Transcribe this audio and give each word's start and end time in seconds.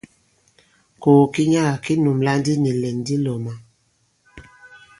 Kògò 1.01 1.23
ki 1.33 1.43
nyaga 1.51 1.75
ki 1.83 1.93
nùmblà 2.03 2.31
ndi 2.39 2.53
nì 2.61 2.69
ìlɛ̀n 2.73 2.97
di 3.05 3.15
lɔ̄mā. 3.25 3.53